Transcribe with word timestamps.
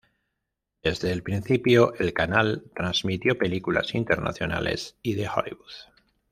Desde 0.81 1.11
el 1.11 1.21
principio 1.21 1.93
el 1.99 2.11
canal 2.11 2.63
transmitió 2.73 3.37
películas 3.37 3.93
internacionales 3.93 4.97
y 5.03 5.13
de 5.13 5.29
Hollywood. 5.29 5.71